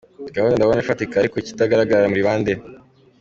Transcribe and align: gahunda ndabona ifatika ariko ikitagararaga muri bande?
gahunda 0.35 0.55
ndabona 0.57 0.81
ifatika 0.83 1.13
ariko 1.17 1.35
ikitagararaga 1.37 2.09
muri 2.11 2.25
bande? 2.27 2.53